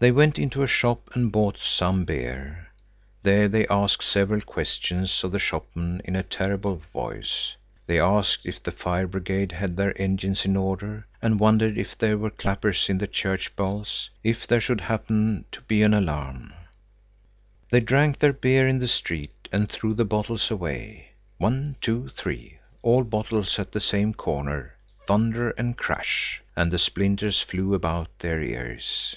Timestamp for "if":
8.46-8.62, 11.76-11.98, 14.22-14.46